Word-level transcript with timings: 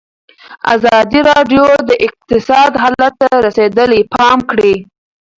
ازادي 0.75 1.19
راډیو 1.29 1.65
د 1.89 1.91
اقتصاد 2.07 2.71
حالت 2.83 3.13
ته 3.21 3.27
رسېدلي 3.45 4.01
پام 4.13 4.37
کړی. 4.49 4.73